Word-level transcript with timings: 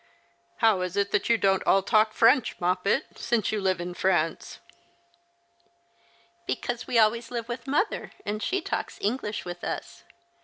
"How 0.63 0.81
is 0.81 0.97
it 0.97 1.29
you 1.29 1.37
don't 1.37 1.61
all 1.67 1.83
talk 1.83 2.11
French, 2.13 2.59
Moppet, 2.59 3.19
since 3.19 3.51
you 3.51 3.61
live 3.61 3.79
in 3.79 3.93
France?"" 3.93 4.59
Because 6.47 6.87
we 6.87 6.97
always 6.97 7.29
live 7.29 7.47
with 7.47 7.67
mother, 7.67 8.11
and 8.25 8.41
she 8.41 8.61
talks 8.63 8.97
English 8.99 9.45
with 9.45 9.63
us. 9.63 10.03